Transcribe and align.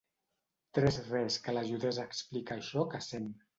Tres 0.77 0.97
res 1.09 1.37
que 1.45 1.55
l'ajudés 1.55 2.01
a 2.01 2.09
explicar 2.11 2.59
això 2.61 2.89
que 2.97 3.07
sent. 3.13 3.33